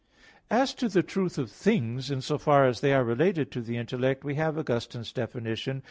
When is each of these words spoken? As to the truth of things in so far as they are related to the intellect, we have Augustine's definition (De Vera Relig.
As 0.49 0.73
to 0.73 0.89
the 0.89 1.03
truth 1.03 1.37
of 1.37 1.51
things 1.51 2.09
in 2.09 2.21
so 2.21 2.39
far 2.39 2.65
as 2.65 2.79
they 2.79 2.91
are 2.91 3.03
related 3.03 3.51
to 3.51 3.61
the 3.61 3.77
intellect, 3.77 4.23
we 4.23 4.33
have 4.33 4.57
Augustine's 4.57 5.13
definition 5.13 5.53
(De 5.53 5.73
Vera 5.73 5.77
Relig. 5.77 5.79